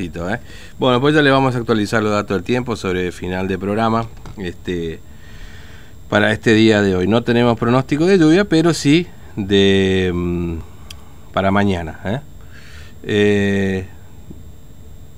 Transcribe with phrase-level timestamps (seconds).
[0.00, 0.38] ¿eh?
[0.78, 4.06] Bueno, pues ya le vamos a actualizar los datos del tiempo sobre final de programa
[4.36, 5.00] este,
[6.08, 7.08] para este día de hoy.
[7.08, 10.58] No tenemos pronóstico de lluvia, pero sí de mm,
[11.32, 11.98] para mañana.
[12.04, 12.20] ¿eh?
[13.02, 13.86] Eh,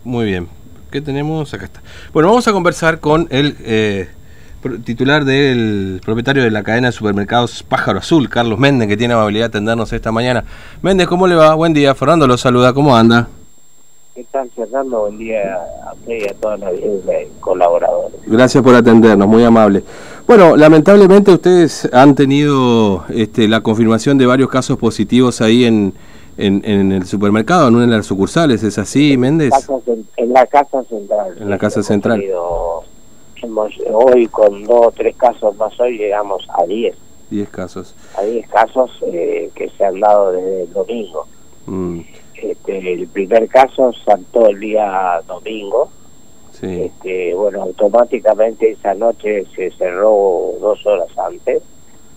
[0.03, 0.49] muy bien.
[0.91, 1.53] ¿Qué tenemos?
[1.53, 1.83] Acá está.
[2.15, 4.09] Bueno, vamos a conversar con el
[4.83, 9.45] titular del propietario de la cadena de supermercados Pájaro Azul, Carlos Méndez, que tiene amabilidad
[9.45, 10.43] de atendernos esta mañana.
[10.81, 11.55] Méndez, ¿cómo le va?
[11.55, 11.95] Buen día.
[11.95, 12.73] Fernando lo saluda.
[12.73, 13.29] ¿Cómo anda?
[14.15, 15.03] ¿Qué tal, Fernando?
[15.03, 15.57] Buen día
[15.87, 16.73] a usted y a todos los
[17.39, 18.21] colaboradores.
[18.27, 19.85] Gracias por atendernos, muy amable.
[20.27, 25.95] Bueno, lamentablemente ustedes han tenido este, la confirmación de varios casos positivos ahí en,
[26.37, 29.53] en, el supermercado, en una de las sucursales, ¿es así, Méndez?
[30.17, 31.37] En, la Casa Central.
[31.39, 32.23] En la Casa Central.
[33.43, 36.97] hemos, hoy con dos o tres casos más hoy llegamos a diez.
[37.31, 37.95] Diez casos.
[38.17, 41.27] A diez casos eh, que se han dado desde el domingo.
[41.67, 42.01] Mm.
[42.43, 45.91] Este, el primer caso saltó el día domingo.
[46.63, 51.63] Este, bueno, automáticamente esa noche se cerró dos horas antes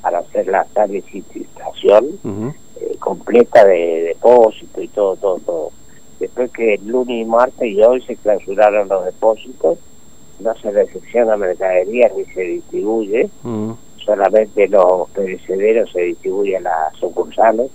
[0.01, 5.71] para hacer la solicitación eh, completa de depósito y todo, todo, todo.
[6.19, 9.77] Después que el lunes y martes y hoy se clausuraron los depósitos,
[10.39, 13.29] no se recepciona mercadería ni se distribuye,
[13.97, 17.71] solamente los perecederos se distribuyen a las sucursales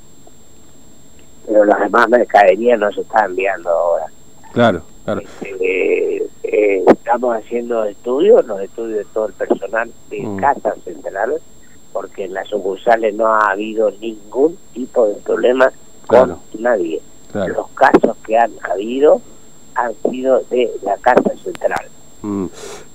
[1.49, 4.07] pero las demás mercaderías no se están enviando ahora.
[4.53, 5.21] Claro, claro.
[5.21, 10.37] Este, eh, estamos haciendo estudios, los estudios de todo el personal de mm.
[10.37, 11.41] casas centrales,
[11.93, 15.73] porque en las sucursales no ha habido ningún tipo de problema
[16.07, 17.01] con nadie.
[17.33, 19.21] Los casos que han habido
[19.75, 21.87] han sido de la casa central.
[22.23, 22.47] Mm.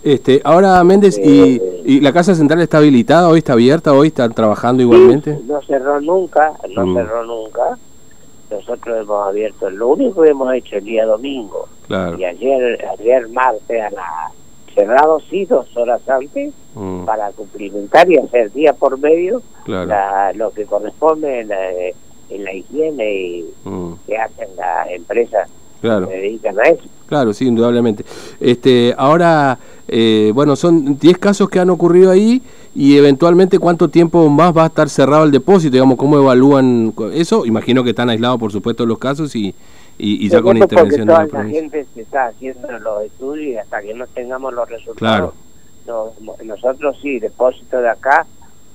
[0.04, 3.30] Este, ahora Méndez, ¿y, eh, ¿y, la casa central está habilitada?
[3.30, 3.94] ¿Hoy está abierta?
[3.94, 5.40] ¿Hoy están trabajando igualmente?
[5.46, 6.94] no cerró nunca, no mm.
[6.96, 7.78] cerró nunca
[8.54, 11.68] nosotros hemos abierto, lo único que hemos hecho el día domingo
[12.18, 14.32] y ayer ayer martes a la
[14.74, 17.06] cerrado sí dos horas antes mm.
[17.06, 21.42] para cumplimentar y hacer día por medio lo que corresponde
[22.30, 23.94] en la, higiene y mm.
[24.08, 25.50] que hacen las empresas
[25.82, 26.08] claro.
[26.08, 26.84] que se dedican a eso.
[27.06, 28.04] Claro, sí, indudablemente.
[28.40, 29.60] Este, ahora,
[29.96, 32.42] eh, bueno, son 10 casos que han ocurrido ahí
[32.74, 37.46] y eventualmente cuánto tiempo más va a estar cerrado el depósito, digamos, cómo evalúan eso.
[37.46, 39.54] Imagino que están aislados, por supuesto, los casos y,
[40.00, 43.94] y, ya con intervención de la, gente se está haciendo los estudios y hasta que
[43.94, 45.36] no tengamos los resultados.
[46.44, 48.26] nosotros sí, depósito de acá,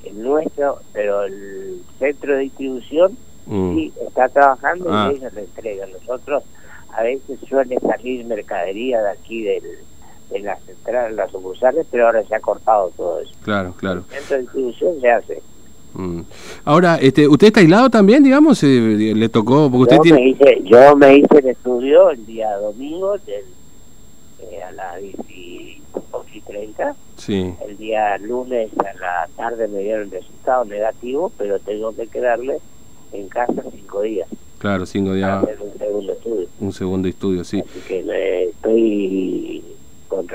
[0.05, 3.75] el nuestro, pero el centro de distribución mm.
[3.75, 5.13] sí está trabajando y ah.
[5.13, 5.91] ellos le entregan.
[5.91, 6.45] Nosotros
[6.97, 9.65] a veces suele salir mercadería de aquí del
[10.31, 13.33] en la central, las sucursales, pero ahora se ha cortado todo eso.
[13.43, 14.05] Claro, claro.
[14.11, 15.43] Dentro de distribución se hace.
[15.95, 16.21] Mm.
[16.65, 18.63] Ahora, este, ¿usted está aislado también, digamos?
[18.63, 18.67] Eh,
[19.17, 19.71] ¿Le tocó?
[19.71, 23.45] Porque yo, me hice, yo me hice el estudio el día domingo del,
[24.51, 26.95] eh, a las 10.30.
[27.17, 27.55] Sí.
[27.67, 32.59] El día lunes a la tarde me dieron el resultado negativo, pero tengo que quedarme
[33.13, 34.29] en casa cinco días.
[34.59, 35.43] Claro, cinco días.
[35.43, 36.49] Hacer un segundo estudio.
[36.61, 37.61] Un segundo estudio, sí.
[37.61, 39.58] Así que me estoy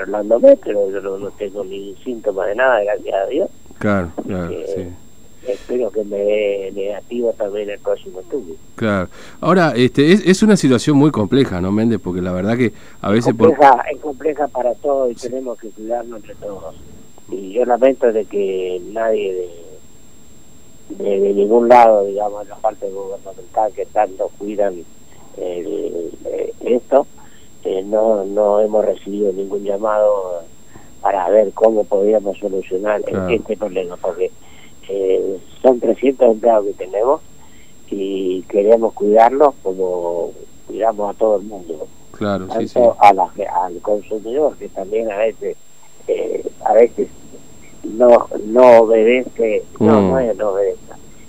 [0.04, 3.50] controlándome, pero yo no, tengo ningún síntoma de nada, gracias a Dios.
[3.78, 4.88] Claro, claro, sí.
[5.46, 8.54] Espero que me dé negativo también el próximo estudio.
[8.76, 9.08] Claro.
[9.42, 12.00] Ahora, este, es, es una situación muy compleja, ¿no, Méndez?
[12.02, 12.72] Porque la verdad que
[13.02, 13.34] a veces...
[13.34, 16.74] Compleja, Es compleja para todos y tenemos que cuidarnos entre todos.
[17.30, 19.50] Y yo lamento de que nadie
[20.88, 24.82] de, de, ningún lado, digamos, la parte gubernamental que tanto cuidan
[25.36, 26.10] el,
[26.60, 27.06] esto,
[27.84, 30.42] no, no hemos recibido ningún llamado
[31.00, 34.30] para ver cómo podríamos solucionar este problema, porque
[34.88, 37.20] eh, son 300 empleados que tenemos
[37.90, 40.32] y queremos cuidarlos como
[40.66, 41.86] cuidamos a todo el mundo.
[42.12, 43.30] Claro, Tanto A la,
[43.64, 45.56] al consumidor, que también a veces
[46.06, 47.08] eh, a veces
[47.82, 50.10] no no obedece, no, mm.
[50.10, 50.52] no es no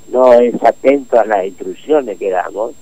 [0.09, 2.73] no es atento a las instrucciones que damos,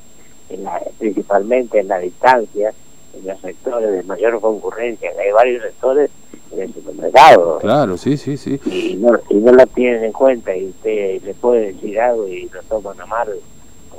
[0.50, 2.74] en la, principalmente en la distancia,
[3.14, 6.10] en los sectores de mayor concurrencia, hay varios sectores
[6.52, 7.60] en el supermercado.
[7.60, 8.60] Claro, sí, sí, sí.
[8.66, 12.50] Y no, y no la tienen en cuenta y usted le puede decir algo y
[12.50, 13.30] lo toman a mal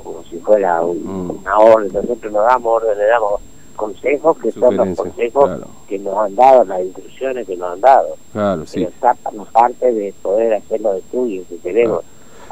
[0.03, 1.29] como si fuera mm.
[1.41, 1.91] una orden.
[1.93, 3.41] Nosotros nos damos orden, le damos
[3.75, 8.15] consejos que son los consejos que nos han dado, las instrucciones que nos han dado.
[8.31, 8.87] Claro, sí.
[9.01, 12.03] Pero parte de poder hacer los estudios que queremos.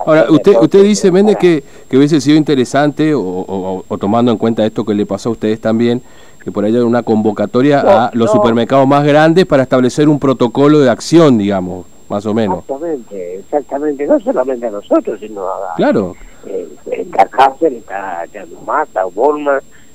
[0.05, 4.65] Ahora, usted usted dice, Méndez, que, que hubiese sido interesante, o, o, tomando en cuenta
[4.65, 6.01] esto que le pasó a ustedes también,
[6.43, 10.79] que por ahí hay una convocatoria a los supermercados más grandes para establecer un protocolo
[10.79, 12.59] de acción, digamos, más o menos.
[12.59, 15.75] Exactamente, exactamente, no solamente a nosotros, sino a...
[15.77, 16.15] Claro.
[16.45, 19.03] Eh, está Cáceres, está Yanumá, está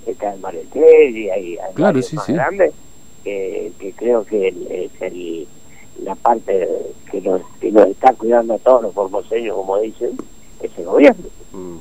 [0.07, 2.33] está el Maretel y hay, hay claro, sí, más sí.
[2.33, 2.73] grandes
[3.23, 5.47] que, que, creo que es el,
[6.03, 6.67] la parte
[7.11, 10.13] que nos, que nos está cuidando a todos los formoseños, como dicen,
[10.63, 11.25] es el gobierno.
[11.53, 11.77] Mm.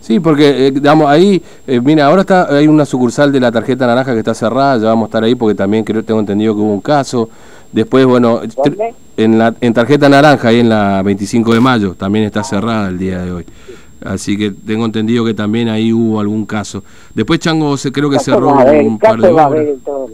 [0.00, 3.86] Sí, porque, eh, digamos, ahí, eh, mira, ahora está hay una sucursal de la tarjeta
[3.86, 6.60] naranja que está cerrada, ya vamos a estar ahí porque también creo tengo entendido que
[6.60, 7.28] hubo un caso.
[7.72, 8.40] Después, bueno,
[9.16, 12.98] en la en tarjeta naranja, ahí en la 25 de mayo, también está cerrada el
[12.98, 13.46] día de hoy.
[14.06, 16.84] Así que tengo entendido que también ahí hubo algún caso.
[17.14, 19.66] Después Chango se, creo que cerró un par de horas.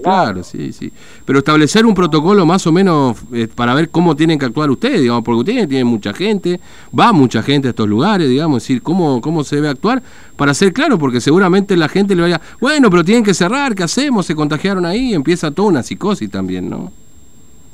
[0.02, 0.92] Claro, sí, sí.
[1.24, 5.00] Pero establecer un protocolo más o menos eh, para ver cómo tienen que actuar ustedes,
[5.00, 6.60] digamos, porque ustedes tienen mucha gente,
[6.98, 10.02] va mucha gente a estos lugares, digamos, decir, cómo, cómo se debe actuar
[10.36, 13.82] para ser claro, porque seguramente la gente le vaya, bueno, pero tienen que cerrar, ¿qué
[13.82, 14.26] hacemos?
[14.26, 16.90] Se contagiaron ahí, empieza toda una psicosis también, ¿no?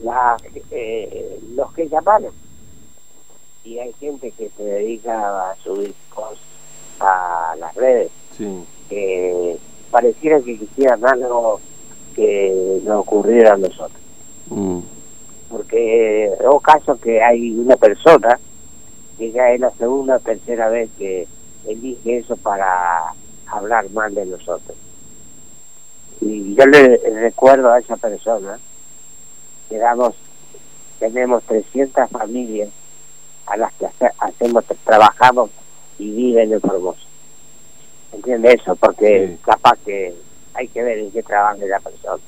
[0.03, 0.37] La,
[0.71, 2.31] eh, los que llamaron
[3.69, 6.39] y hay gente que se dedica a subir cosas
[7.01, 8.11] a las redes.
[8.89, 9.59] Que
[9.91, 11.61] pareciera que quisieran algo
[12.15, 14.01] que nos ocurriera a nosotros.
[14.51, 14.79] Mm.
[15.51, 18.41] porque o caso que hay una persona
[19.19, 21.29] que ya es la segunda o tercera vez que
[21.67, 23.13] elige eso para
[23.47, 24.77] hablar mal de nosotros.
[26.23, 28.59] Y yo le recuerdo a esa persona
[29.69, 30.15] que damos
[30.99, 32.71] tenemos 300 familias
[33.51, 33.87] a las que
[34.19, 35.51] hacemos, trabajamos
[35.99, 37.01] y viven en Formosa.
[38.13, 38.75] ¿Entiende eso?
[38.77, 40.15] Porque capaz que
[40.55, 42.23] hay que ver en qué trabaja la persona.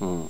[0.00, 0.22] Mm.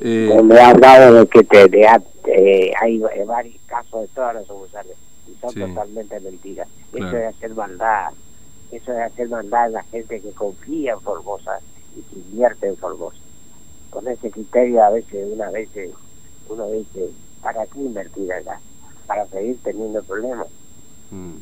[0.00, 4.96] Eh, me ha hablado de que te, de, hay varios casos de todas las sucursales
[5.28, 6.68] y son totalmente mentiras.
[6.92, 8.10] Eso es hacer maldad,
[8.72, 11.60] eso es hacer maldad a la gente que confía en Formosa
[11.96, 13.18] y que invierte en Formosa.
[13.90, 15.68] Con ese criterio a veces, una vez
[16.48, 17.10] uno dice,
[17.40, 18.60] ¿para qué invertir acá?
[19.12, 20.46] Para seguir teniendo problemas.
[21.10, 21.34] Mm.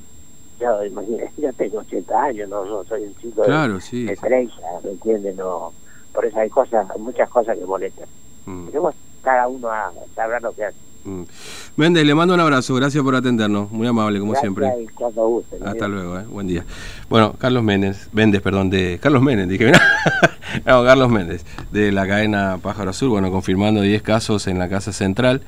[0.61, 4.55] Yo, imagínate, yo tengo 80 años, no, no soy un chico de, sí, de 30,
[4.83, 5.37] ¿me entiendes?
[5.37, 5.73] No,
[6.13, 8.09] por eso hay cosas, muchas cosas que molestan.
[8.47, 8.69] Mm.
[9.23, 10.77] cada uno a saber lo que hace.
[11.05, 11.23] Mm.
[11.77, 14.67] Méndez, le mando un abrazo, gracias por atendernos, muy amable como siempre.
[15.65, 16.25] Hasta luego, eh.
[16.29, 16.65] buen día.
[17.09, 19.71] Bueno, Carlos Méndez, Méndez, perdón, de Carlos Méndez, dije,
[20.67, 24.93] no, Carlos Méndez, de la cadena Pájaro Azul, bueno, confirmando 10 casos en la Casa
[24.93, 25.43] Central.